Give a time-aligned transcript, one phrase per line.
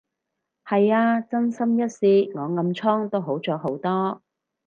[0.65, 4.23] 係啊，真心一試，我暗瘡都好咗好多